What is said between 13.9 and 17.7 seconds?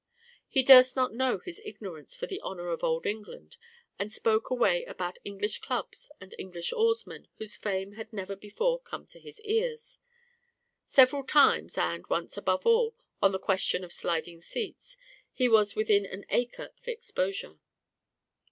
sliding seats, he was within an ace of exposure.